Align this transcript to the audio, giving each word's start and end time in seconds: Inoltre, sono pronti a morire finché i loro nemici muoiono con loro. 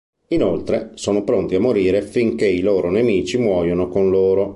Inoltre, 0.29 0.93
sono 0.95 1.23
pronti 1.23 1.53
a 1.53 1.59
morire 1.59 2.01
finché 2.01 2.47
i 2.47 2.61
loro 2.61 2.89
nemici 2.89 3.37
muoiono 3.37 3.87
con 3.87 4.09
loro. 4.09 4.49